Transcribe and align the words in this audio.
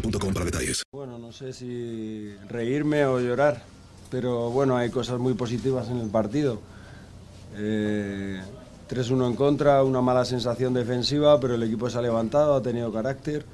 boostmobile.com 0.00 0.32
para 0.32 0.44
detalles. 0.44 0.82
Bueno, 0.92 1.18
no 1.18 1.32
sé 1.32 1.52
si 1.52 2.34
reírme 2.48 3.04
o 3.06 3.20
llorar, 3.20 3.62
pero 4.10 4.50
bueno, 4.50 4.76
hay 4.76 4.90
cosas 4.90 5.18
muy 5.18 5.34
positivas 5.34 5.88
en 5.88 5.98
el 5.98 6.08
partido. 6.08 6.60
Eh, 7.56 8.40
3-1 8.88 9.26
en 9.26 9.36
contra, 9.36 9.82
una 9.82 10.00
mala 10.00 10.24
sensación 10.24 10.74
defensiva, 10.74 11.40
pero 11.40 11.54
el 11.54 11.62
equipo 11.62 11.90
se 11.90 11.98
ha 11.98 12.02
levantado, 12.02 12.54
ha 12.54 12.62
tenido 12.62 12.92
carácter 12.92 13.44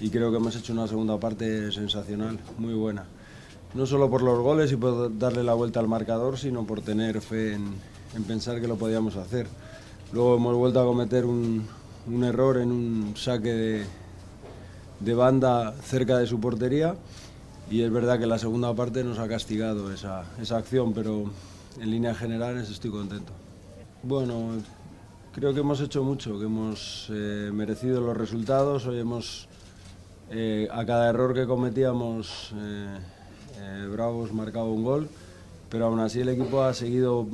y 0.00 0.10
creo 0.10 0.30
que 0.30 0.36
hemos 0.36 0.54
hecho 0.54 0.72
una 0.72 0.86
segunda 0.86 1.18
parte 1.18 1.72
sensacional, 1.72 2.38
muy 2.58 2.74
buena. 2.74 3.04
No 3.74 3.84
solo 3.84 4.08
por 4.08 4.22
los 4.22 4.38
goles 4.38 4.72
y 4.72 4.76
por 4.76 5.18
darle 5.18 5.42
la 5.42 5.54
vuelta 5.54 5.80
al 5.80 5.88
marcador, 5.88 6.38
sino 6.38 6.64
por 6.66 6.82
tener 6.82 7.20
fe 7.20 7.54
en, 7.54 7.74
en 8.14 8.24
pensar 8.24 8.60
que 8.60 8.68
lo 8.68 8.76
podíamos 8.76 9.16
hacer. 9.16 9.48
Luego 10.12 10.36
hemos 10.36 10.54
vuelto 10.54 10.80
a 10.80 10.84
cometer 10.84 11.24
un, 11.24 11.66
un 12.06 12.24
error 12.24 12.58
en 12.58 12.70
un 12.70 13.14
saque 13.16 13.52
de, 13.52 13.86
de 15.00 15.14
banda 15.14 15.72
cerca 15.82 16.18
de 16.18 16.26
su 16.26 16.40
portería 16.40 16.96
y 17.70 17.82
es 17.82 17.90
verdad 17.90 18.18
que 18.18 18.26
la 18.26 18.38
segunda 18.38 18.72
parte 18.74 19.02
nos 19.02 19.18
ha 19.18 19.28
castigado 19.28 19.92
esa, 19.92 20.24
esa 20.40 20.56
acción, 20.56 20.92
pero 20.92 21.24
en 21.80 21.90
líneas 21.90 22.16
generales 22.16 22.70
estoy 22.70 22.90
contento. 22.90 23.32
Bueno, 24.02 24.52
creo 25.34 25.52
que 25.52 25.60
hemos 25.60 25.80
hecho 25.80 26.04
mucho, 26.04 26.38
que 26.38 26.44
hemos 26.44 27.08
eh, 27.10 27.50
merecido 27.52 28.00
los 28.00 28.16
resultados, 28.16 28.86
hoy 28.86 29.00
hemos, 29.00 29.48
eh, 30.30 30.68
a 30.70 30.84
cada 30.86 31.08
error 31.10 31.34
que 31.34 31.46
cometíamos, 31.46 32.52
eh, 32.56 32.98
eh, 33.58 33.88
Bravos 33.90 34.32
marcado 34.32 34.70
un 34.70 34.84
gol, 34.84 35.08
pero 35.68 35.86
aún 35.86 35.98
así 35.98 36.20
el 36.20 36.28
equipo 36.28 36.62
ha 36.62 36.72
seguido 36.72 37.26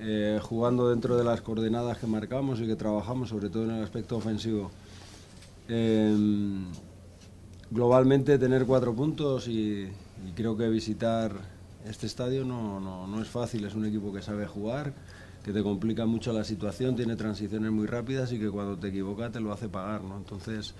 eh, 0.00 0.40
jugando 0.42 0.90
dentro 0.90 1.16
de 1.16 1.24
las 1.24 1.40
coordenadas 1.42 1.98
que 1.98 2.06
marcamos 2.06 2.60
y 2.60 2.66
que 2.66 2.76
trabajamos, 2.76 3.28
sobre 3.28 3.50
todo 3.50 3.64
en 3.64 3.70
el 3.70 3.84
aspecto 3.84 4.16
ofensivo. 4.16 4.70
Globalmente 7.70 8.36
tener 8.36 8.66
cuatro 8.66 8.92
puntos 8.94 9.46
y, 9.46 9.92
creo 10.34 10.56
que 10.56 10.68
visitar 10.68 11.32
este 11.84 12.06
estadio 12.06 12.44
no, 12.44 12.80
no, 12.80 13.06
no 13.06 13.22
es 13.22 13.28
fácil, 13.28 13.64
es 13.64 13.74
un 13.76 13.84
equipo 13.86 14.12
que 14.12 14.22
sabe 14.22 14.44
jugar, 14.46 14.92
que 15.44 15.52
te 15.52 15.62
complica 15.62 16.04
mucho 16.04 16.32
la 16.32 16.42
situación, 16.42 16.96
tiene 16.96 17.14
transiciones 17.14 17.70
muy 17.70 17.86
rápidas 17.86 18.32
y 18.32 18.40
que 18.40 18.50
cuando 18.50 18.76
te 18.76 18.88
equivocas 18.88 19.30
te 19.30 19.38
lo 19.38 19.52
hace 19.52 19.68
pagar, 19.68 20.02
¿no? 20.02 20.16
Entonces, 20.16 20.74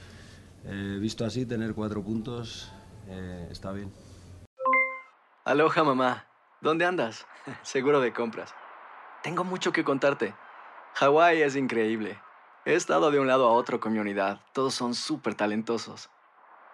eh, 0.65 0.99
visto 1.01 1.25
así, 1.25 1.47
tener 1.47 1.75
cuatro 1.75 2.03
puntos 2.03 2.73
eh, 3.09 3.49
está 3.53 3.71
bien. 3.71 3.93
Aloha 5.45 5.85
mamá, 5.85 6.27
¿dónde 6.61 6.87
andas? 6.87 7.25
Seguro 7.63 8.01
de 8.01 8.13
compras. 8.13 8.53
Tengo 9.23 9.45
mucho 9.45 9.71
que 9.71 9.85
contarte. 9.85 10.35
Hawái 10.95 11.43
es 11.43 11.55
increíble. 11.55 12.19
He 12.65 12.75
estado 12.75 13.13
de 13.13 13.21
un 13.21 13.29
lado 13.29 13.47
a 13.47 13.53
otro 13.53 13.79
con 13.79 13.93
mi 13.93 14.01
unidad. 14.01 14.41
Todos 14.53 14.75
son 14.75 14.95
súper 14.95 15.35
talentosos. 15.37 16.11